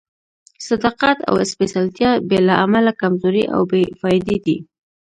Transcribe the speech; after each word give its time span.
صداقت 0.67 1.17
او 1.29 1.35
سپېڅلتیا 1.51 2.11
بې 2.29 2.39
له 2.47 2.53
علمه 2.61 2.91
کمزوري 3.01 3.43
او 3.55 3.61
بې 3.71 3.81
فائدې 3.99 4.37
دي. 4.45 4.57